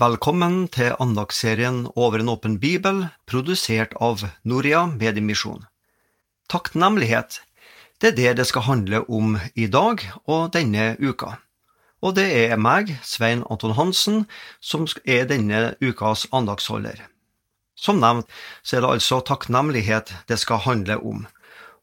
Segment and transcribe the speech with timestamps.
[0.00, 5.66] Velkommen til andagsserien Over en åpen bibel, produsert av Noria Mediemisjon.
[6.48, 7.42] Takknemlighet,
[8.00, 11.34] det er det det skal handle om i dag og denne uka.
[12.00, 14.24] Og det er meg, Svein Anton Hansen,
[14.56, 17.04] som er denne ukas andagsholder.
[17.76, 18.32] Som nevnt
[18.64, 21.26] så er det altså takknemlighet det skal handle om,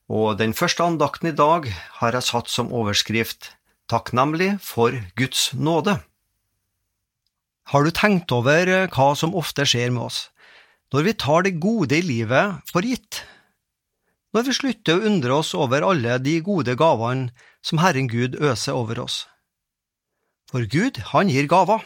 [0.10, 1.70] og den første andakten i dag
[2.02, 3.54] har jeg satt som overskrift
[3.86, 6.00] Takknemlig for Guds nåde.
[7.68, 10.28] Har du tenkt over eh, hva som ofte skjer med oss
[10.96, 13.26] når vi tar det gode i livet for gitt?
[14.32, 18.78] Når vi slutter å undre oss over alle de gode gavene som Herren Gud øser
[18.78, 19.26] over oss?
[20.48, 21.84] For Gud, han gir gaver,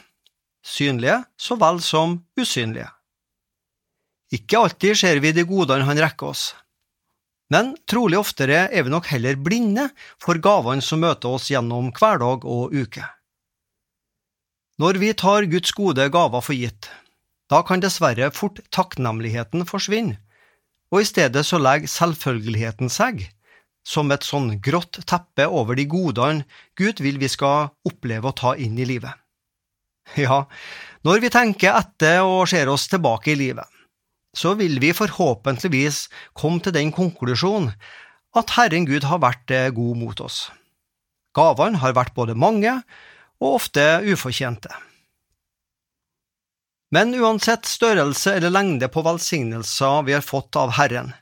[0.61, 2.91] synlige så vel som usynlige.
[4.37, 6.43] Ikke alltid ser vi de godene han rekker oss,
[7.51, 9.89] men trolig oftere er vi nok heller blinde
[10.21, 13.03] for gavene som møter oss gjennom hverdag og uke.
[14.81, 16.87] Når vi tar Guds gode gaver for gitt,
[17.53, 20.15] da kan dessverre fort takknemligheten forsvinne,
[20.89, 23.27] og i stedet så legger selvfølgeligheten seg,
[23.85, 26.47] som et sånn grått teppe over de godene
[26.79, 29.13] Gud vil vi skal oppleve å ta inn i livet.
[30.17, 30.47] Ja,
[31.05, 33.67] når vi tenker etter og ser oss tilbake i livet,
[34.33, 37.69] så vil vi forhåpentligvis komme til den konklusjonen
[38.33, 40.47] at Herren Gud har vært eh, god mot oss.
[41.37, 42.79] Gavene har vært både mange
[43.41, 44.71] og ofte ufortjente.
[46.91, 51.13] Men uansett størrelse eller lengde på velsignelser vi har fått av Herren,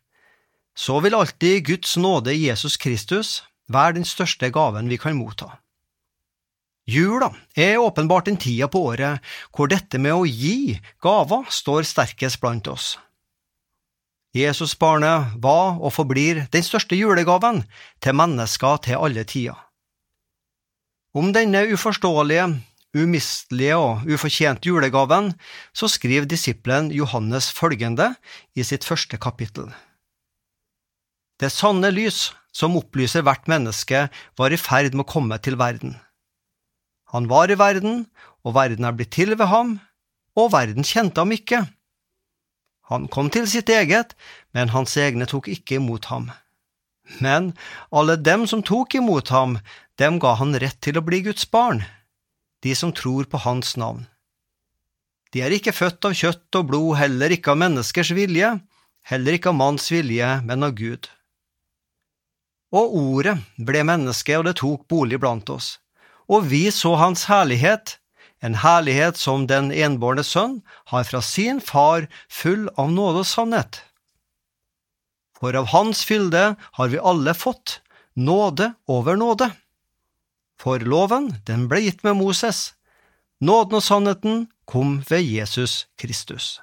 [0.75, 5.59] så vil alltid Guds nåde i Jesus Kristus være den største gaven vi kan motta.
[6.89, 9.21] Jula er åpenbart den tida på året
[9.53, 12.95] hvor dette med å gi gaver står sterkest blant oss.
[14.33, 17.63] Jesusbarnet var og forblir den største julegaven
[18.01, 19.68] til mennesker til alle tider.
[21.09, 22.43] Om denne uforståelige,
[22.93, 25.31] umistelige og ufortjente julegaven,
[25.73, 28.11] så skriver disippelen Johannes følgende
[28.53, 29.71] i sitt første kapittel.
[31.42, 34.05] Det sanne lys, som opplyser hvert menneske,
[34.37, 35.95] var i ferd med å komme til verden.
[37.09, 38.03] Han var i verden,
[38.45, 39.80] og verden er blitt til ved ham,
[40.37, 41.64] og verden kjente ham ikke.
[42.93, 44.14] Han kom til sitt eget,
[44.53, 46.30] men hans egne tok ikke imot ham.
[47.17, 47.53] Men
[47.89, 49.58] alle dem som tok imot ham,
[49.97, 51.81] dem ga han rett til å bli Guds barn,
[52.64, 54.05] de som tror på hans navn.
[55.33, 58.55] De er ikke født av kjøtt og blod, heller ikke av menneskers vilje,
[59.09, 61.09] heller ikke av manns vilje, men av Gud.
[62.73, 65.77] Og Ordet ble menneske, og det tok bolig blant oss,
[66.30, 67.97] og vi så Hans herlighet,
[68.41, 70.59] en herlighet som den enbårne sønn
[70.93, 73.81] har fra sin far, full av nåde og sannhet.
[75.39, 77.82] For av Hans fylde har vi alle fått
[78.14, 79.52] nåde over nåde.
[80.60, 82.73] For loven, den ble gitt med Moses.
[83.39, 86.58] Nåden og sannheten kom ved Jesus Kristus.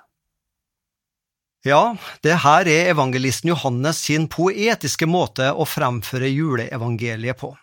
[1.66, 7.56] Ja, det her er evangelisten Johannes sin poetiske måte å fremføre juleevangeliet på.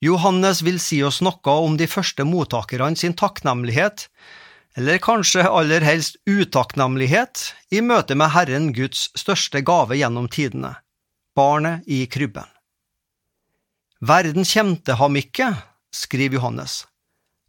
[0.00, 4.06] Johannes vil si oss noe om de første mottakerne sin takknemlighet,
[4.76, 10.76] eller kanskje aller helst utakknemlighet, i møte med Herren Guds største gave gjennom tidene,
[11.36, 12.46] barnet i krybben.
[14.00, 15.50] Verden kjente ham ikke,
[15.90, 16.84] skriver Johannes,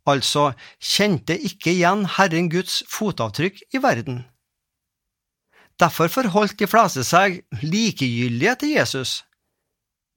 [0.09, 4.23] altså kjente ikke igjen Herren Guds fotavtrykk i verden.
[5.79, 9.19] Derfor forholdt de fleste seg likegyldige til Jesus,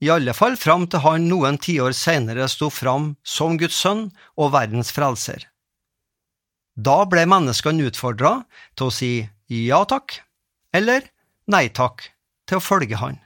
[0.03, 4.51] i alle fall fram til han noen tiår senere sto fram som Guds sønn og
[4.57, 5.45] verdens frelser.
[6.75, 8.43] Da ble menneskene utfordra
[8.79, 9.13] til å si
[9.53, 10.23] ja takk
[10.73, 11.05] eller
[11.53, 12.07] nei takk
[12.49, 13.19] til å følge han.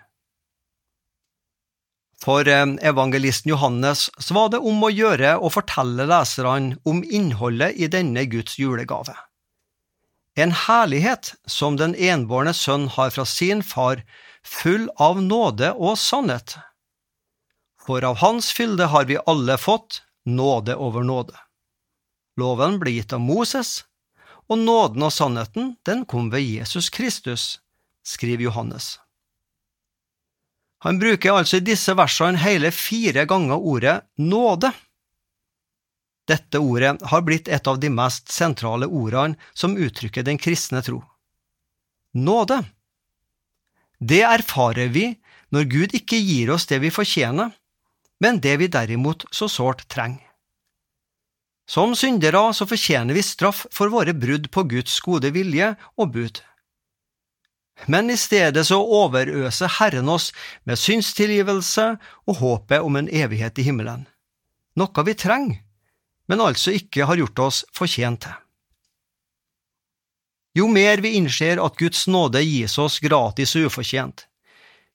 [2.23, 7.77] For eh, evangelisten Johannes så var det om å gjøre å fortelle leserne om innholdet
[7.77, 9.15] i denne Guds julegave.
[10.37, 14.03] En herlighet som den enbårne sønn har fra sin far,
[14.43, 16.59] full av nåde og sannhet.
[17.87, 21.46] For av hans fylde har vi alle fått nåde over nåde.
[22.37, 23.87] Loven ble gitt av Moses,
[24.47, 27.59] og nåden og sannheten den kom ved Jesus Kristus,
[28.07, 28.97] skriver Johannes.
[30.85, 34.71] Han bruker altså i disse versene hele fire ganger ordet nåde.
[36.29, 41.01] Dette ordet har blitt et av de mest sentrale ordene som uttrykker den kristne tro.
[42.13, 42.61] Nåde.
[43.99, 45.09] Det erfarer vi
[45.55, 47.55] når Gud ikke gir oss det vi fortjener,
[48.21, 50.26] men det vi derimot så sårt trenger.
[51.67, 56.41] Som syndere så fortjener vi straff for våre brudd på Guds gode vilje og bud.
[57.91, 60.31] Men i stedet så overøser Herren oss
[60.65, 61.89] med synstilgivelse
[62.27, 64.07] og håpet om en evighet i himmelen.
[64.77, 65.61] Noe vi trenger,
[66.29, 68.39] men altså ikke har gjort oss fortjent til.
[70.57, 74.25] Jo mer vi innser at Guds nåde gis oss gratis og ufortjent,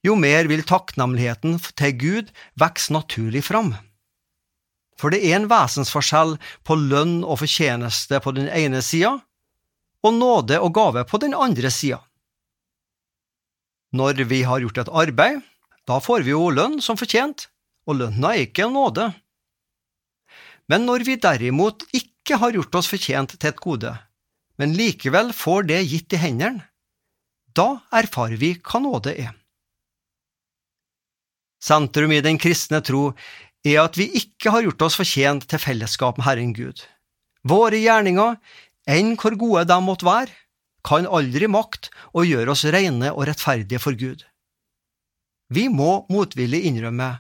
[0.02, 3.76] jo mer vil takknemligheten til Gud vokse naturlig fram.
[5.02, 6.36] For det er en vesensforskjell
[6.68, 9.16] på lønn og fortjeneste på den ene sida,
[10.06, 12.00] og nåde og gave på den andre sida.
[13.98, 15.42] Når vi har gjort et arbeid,
[15.90, 17.50] da får vi jo lønn som fortjent,
[17.90, 19.10] og lønna er ikke nåde.
[20.70, 23.92] Men når vi derimot ikke har gjort oss fortjent til et gode,
[24.62, 26.68] men likevel får det gitt i hendene,
[27.52, 29.34] da erfarer vi hva nåde er.
[31.62, 33.12] Sentrum i den kristne tro
[33.68, 36.82] er at vi ikke har gjort oss fortjent til fellesskap med Herren Gud.
[37.48, 38.38] Våre gjerninger,
[38.90, 40.34] enn hvor gode de måtte være,
[40.86, 44.24] kan aldri makte å gjøre oss rene og rettferdige for Gud.
[45.54, 47.12] Vi må motvillig innrømme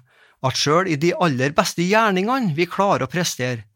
[0.41, 3.67] at sjøl i de aller beste gjerningene vi klarer å prestere,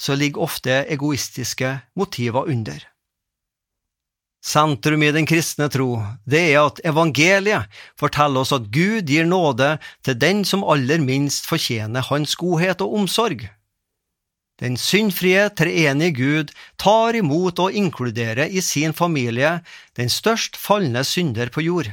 [0.00, 2.80] så ligger ofte egoistiske motiver under.
[4.40, 7.68] Sentrum i den kristne tro, det er at evangeliet
[8.00, 9.74] forteller oss at Gud gir nåde
[10.06, 13.44] til den som aller minst fortjener Hans godhet og omsorg.
[14.60, 19.58] Den syndfrie, treenige Gud tar imot og inkluderer i sin familie
[19.96, 21.92] den størst falne synder på jord.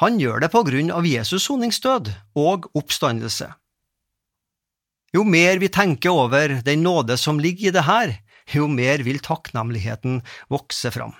[0.00, 3.52] Han gjør det på grunn av Jesus soningsdød og oppstandelse.
[5.14, 8.16] Jo mer vi tenker over den nåde som ligger i det her,
[8.52, 10.20] jo mer vil takknemligheten
[10.52, 11.14] vokse fram.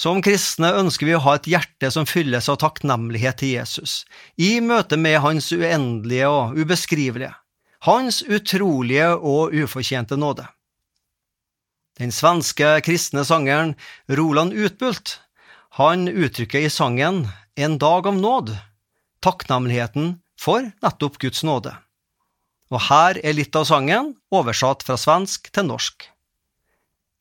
[0.00, 4.02] Som kristne ønsker vi å ha et hjerte som fylles av takknemlighet til Jesus,
[4.34, 7.34] i møte med Hans uendelige og ubeskrivelige
[7.84, 10.46] hans utrolige og ufortjente nåde.
[12.00, 13.74] Den svenske kristne sangeren
[14.10, 15.18] Roland Utbult
[15.78, 18.50] han uttrykker i sangen En dag om nåd
[19.22, 21.70] takknemligheten for nettopp Guds nåde.
[22.74, 26.08] Og her er litt av sangen oversatt fra svensk til norsk.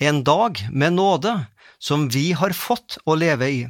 [0.02, 1.36] En dag med nåde
[1.78, 3.62] som vi har fått å leve i.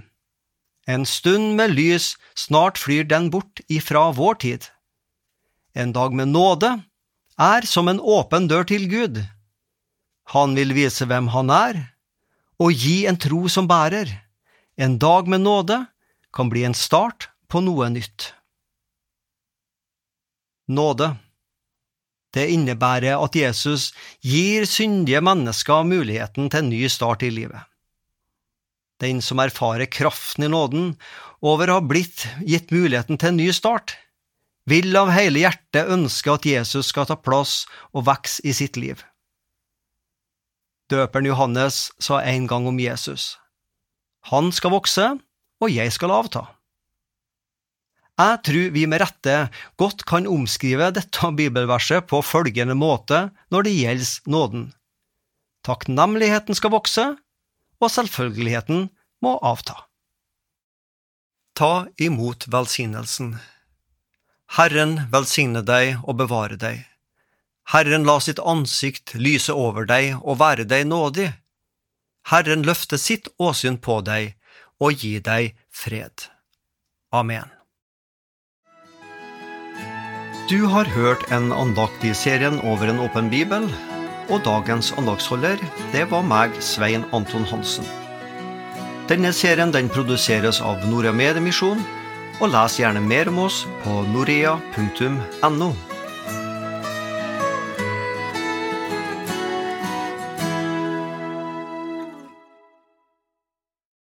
[0.87, 4.67] En stund med lys, snart flyr den bort ifra vår tid.
[5.75, 6.71] En dag med nåde
[7.41, 9.19] er som en åpen dør til Gud.
[10.31, 11.79] Han vil vise hvem han er,
[12.63, 14.07] og gi en tro som bærer.
[14.79, 15.81] En dag med nåde
[16.33, 18.31] kan bli en start på noe nytt.
[20.71, 21.11] Nåde.
[22.33, 23.91] Det innebærer at Jesus
[24.25, 27.61] gir syndige mennesker muligheten til en ny start i livet.
[29.01, 30.93] Den som erfarer kraften i nåden
[31.43, 33.97] over å ha blitt gitt muligheten til en ny start,
[34.69, 39.03] vil av hele hjertet ønske at Jesus skal ta plass og vokse i sitt liv.
[40.91, 43.37] Døperen Johannes sa en gang om Jesus,
[44.31, 45.05] Han skal vokse,
[45.59, 46.45] og jeg skal avta.
[48.21, 49.35] Jeg tror vi med rette
[49.81, 54.67] godt kan omskrive dette bibelverset på følgende måte når det gjelder nåden.
[55.65, 57.05] Takknemligheten skal vokse,
[57.81, 58.89] og selvfølgeligheten
[59.23, 59.87] må avta.
[61.57, 63.37] Ta imot velsignelsen.
[64.57, 66.83] Herren velsigne deg og bevare deg.
[67.73, 71.31] Herren la sitt ansikt lyse over deg og være deg nådig.
[72.29, 74.35] Herren løfte sitt åsyn på deg
[74.83, 76.27] og gi deg fred.
[77.13, 77.62] Amen.
[80.49, 83.69] Du har hørt en andakt i serien Over en åpen bibel,
[84.27, 85.61] og dagens andaktsholder,
[85.93, 87.87] det var meg, Svein Anton Hansen.
[89.07, 91.79] Denne serien den produseres av Norea Mediemisjon
[92.41, 95.71] og les gjerne mer om oss på norea.no.